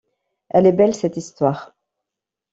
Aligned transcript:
Elle 0.49 0.65
est 0.65 0.71
belle, 0.71 0.95
cette 0.95 1.15
histoire... 1.15 1.75